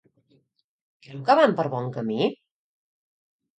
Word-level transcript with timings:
Creu 1.09 1.21
que 1.29 1.35
van 1.41 1.55
per 1.61 1.67
bon 1.75 1.93
camí? 2.01 2.33